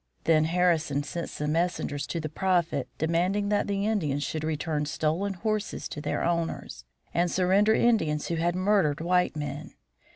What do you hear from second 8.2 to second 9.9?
who had murdered white men.